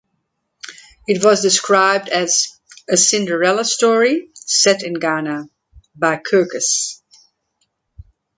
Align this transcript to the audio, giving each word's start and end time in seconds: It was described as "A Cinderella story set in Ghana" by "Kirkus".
It 1.05 1.23
was 1.23 1.43
described 1.43 2.09
as 2.09 2.59
"A 2.89 2.97
Cinderella 2.97 3.63
story 3.63 4.31
set 4.33 4.81
in 4.81 4.95
Ghana" 4.95 5.47
by 5.95 6.17
"Kirkus". 6.17 7.01